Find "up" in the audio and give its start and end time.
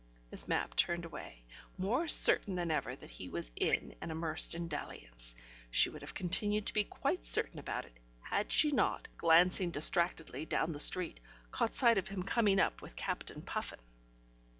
12.59-12.81